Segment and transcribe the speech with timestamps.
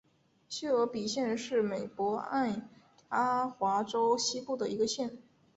[0.49, 2.67] 谢尔比县是美国爱
[3.09, 5.19] 阿华州西部的一个县。